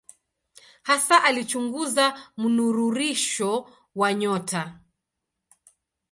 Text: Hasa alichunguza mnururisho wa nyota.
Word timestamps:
Hasa 0.83 1.23
alichunguza 1.23 2.31
mnururisho 2.37 3.69
wa 3.95 4.13
nyota. 4.13 4.79